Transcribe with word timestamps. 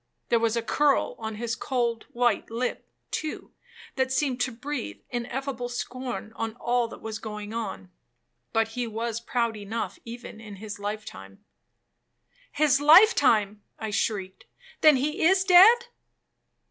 There 0.29 0.39
was 0.39 0.55
a 0.57 0.63
curl 0.63 1.15
on 1.19 1.35
his 1.35 1.55
cold 1.55 2.07
white 2.11 2.49
lip, 2.49 2.87
too, 3.11 3.51
that 3.97 4.11
seemed 4.11 4.41
to 4.41 4.51
breathe 4.51 4.99
ineffable 5.11 5.69
scorn 5.69 6.33
on 6.35 6.55
all 6.55 6.87
that 6.87 7.03
was 7.03 7.19
going 7.19 7.53
on,—but 7.53 8.69
he 8.69 8.87
was 8.87 9.19
proud 9.21 9.55
enough 9.55 9.99
even 10.03 10.39
in 10.41 10.55
his 10.55 10.79
life 10.79 11.05
time.'—'His 11.05 12.81
life 12.81 13.13
time!' 13.13 13.61
I 13.77 13.91
shrieked; 13.91 14.45
'then 14.81 14.95
he 14.95 15.21
is 15.23 15.43
dead?' 15.43 15.85